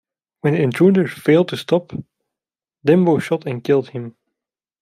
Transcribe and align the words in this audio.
When 0.39 0.55
the 0.55 0.63
intruder 0.63 1.07
failed 1.07 1.49
to 1.49 1.57
stop, 1.57 1.91
Dembo 2.83 3.21
shot 3.21 3.45
and 3.45 3.63
killed 3.63 3.89
him. 3.89 4.15